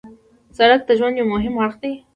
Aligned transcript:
سړک 0.57 0.81
د 0.87 0.91
ژوند 0.99 1.15
یو 1.17 1.29
مهم 1.33 1.55
اړخ 1.63 1.75
دی. 1.83 1.93